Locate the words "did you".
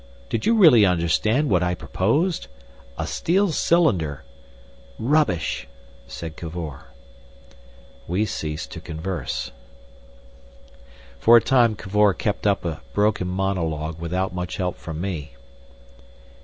0.29-0.55